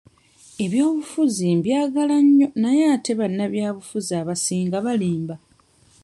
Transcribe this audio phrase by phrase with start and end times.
[0.63, 5.35] Ebyobufuzi mbyagala nnyo naye ate bannabyabufuzi abasinga balimba.